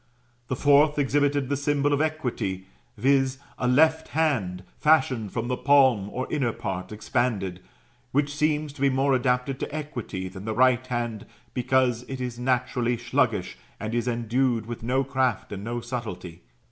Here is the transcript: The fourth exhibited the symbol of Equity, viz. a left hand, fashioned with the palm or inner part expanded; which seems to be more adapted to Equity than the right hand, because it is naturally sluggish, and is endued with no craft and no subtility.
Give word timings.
The 0.47 0.55
fourth 0.55 0.97
exhibited 0.97 1.47
the 1.47 1.55
symbol 1.55 1.93
of 1.93 2.01
Equity, 2.01 2.65
viz. 2.97 3.37
a 3.59 3.67
left 3.67 4.07
hand, 4.07 4.63
fashioned 4.79 5.29
with 5.35 5.47
the 5.47 5.55
palm 5.55 6.09
or 6.09 6.25
inner 6.33 6.51
part 6.53 6.91
expanded; 6.91 7.59
which 8.11 8.35
seems 8.35 8.73
to 8.73 8.81
be 8.81 8.89
more 8.89 9.13
adapted 9.13 9.59
to 9.59 9.71
Equity 9.71 10.27
than 10.27 10.45
the 10.45 10.55
right 10.55 10.87
hand, 10.87 11.27
because 11.53 12.01
it 12.07 12.19
is 12.19 12.39
naturally 12.39 12.97
sluggish, 12.97 13.59
and 13.79 13.93
is 13.93 14.07
endued 14.07 14.65
with 14.65 14.81
no 14.81 15.03
craft 15.03 15.51
and 15.51 15.63
no 15.63 15.81
subtility. 15.81 16.41